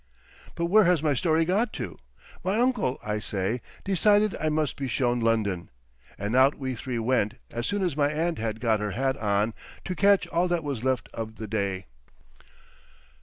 But 0.55 0.65
where 0.65 0.85
has 0.85 1.03
my 1.03 1.13
story 1.13 1.45
got 1.45 1.71
to? 1.73 1.99
My 2.43 2.57
uncle, 2.59 2.99
I 3.03 3.19
say, 3.19 3.61
decided 3.83 4.35
I 4.37 4.49
must 4.49 4.75
be 4.75 4.87
shown 4.87 5.19
London, 5.19 5.69
and 6.17 6.35
out 6.35 6.55
we 6.57 6.73
three 6.73 6.97
went 6.97 7.35
as 7.51 7.67
soon 7.67 7.83
as 7.83 7.95
my 7.95 8.09
aunt 8.09 8.39
had 8.39 8.59
got 8.59 8.79
her 8.79 8.93
hat 8.93 9.15
on, 9.17 9.53
to 9.85 9.93
catch 9.93 10.25
all 10.29 10.47
that 10.47 10.63
was 10.63 10.83
left 10.83 11.07
of 11.13 11.35
the 11.35 11.45
day. 11.45 11.85